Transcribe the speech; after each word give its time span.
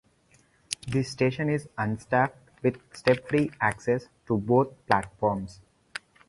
The 0.87 1.03
station 1.03 1.47
is 1.47 1.67
unstaffed 1.77 2.33
with 2.63 2.81
step-free 2.91 3.51
access 3.61 4.07
to 4.25 4.35
both 4.35 4.69
platforms. 4.87 5.61